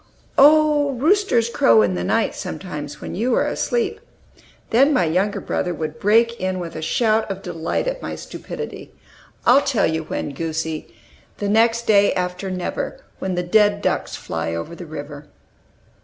"Oh, 0.35 0.93
roosters 0.93 1.47
crow 1.47 1.83
in 1.83 1.93
the 1.93 2.03
night, 2.03 2.33
sometimes, 2.33 3.01
when 3.01 3.13
you 3.13 3.35
are 3.35 3.45
asleep." 3.45 3.99
Then 4.71 4.91
my 4.93 5.05
younger 5.05 5.39
brother 5.39 5.75
would 5.75 5.99
break 5.99 6.39
in 6.39 6.57
with 6.57 6.75
a 6.75 6.81
shout 6.81 7.29
of 7.29 7.43
delight 7.43 7.87
at 7.87 8.01
my 8.01 8.15
stupidity: 8.15 8.91
"I'll 9.45 9.61
tell 9.61 9.85
you 9.85 10.01
when, 10.05 10.33
goosie! 10.33 10.91
'The 11.37 11.49
next 11.49 11.85
day 11.85 12.15
after 12.15 12.49
never; 12.49 12.99
When 13.19 13.35
the 13.35 13.43
dead 13.43 13.83
ducks 13.83 14.15
fly 14.15 14.55
over 14.55 14.73
the 14.73 14.87
river.'" 14.87 15.27